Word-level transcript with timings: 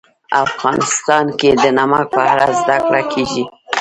افغانستان 0.45 1.25
کې 1.39 1.49
د 1.61 1.65
نمک 1.77 2.05
په 2.15 2.21
اړه 2.31 2.45
زده 2.59 2.77
کړه 2.87 3.01
کېږي. 3.13 3.43